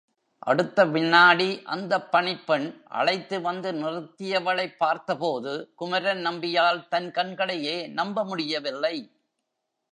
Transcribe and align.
அடுத்த 0.43 0.85
விநாடி 0.85 1.63
அந்தப் 1.65 2.11
பணிப்பெண் 2.11 2.65
அழைத்துவந்து 2.91 3.71
நிறுத்தியவளைப் 3.73 4.77
பார்த்த 4.77 5.17
போது 5.17 5.53
குமரன்நம்பியால் 5.79 6.87
தன் 6.87 7.11
கண்களையே 7.11 7.87
நம்ப 7.91 8.25
முடியவில்லை. 8.25 8.95